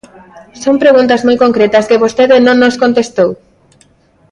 Son 0.63 0.75
preguntas 0.83 1.21
moi 1.27 1.37
concretas 1.43 1.87
que 1.89 2.01
vostede 2.03 2.35
non 2.45 2.55
nos 2.61 2.79
contestou. 2.83 3.29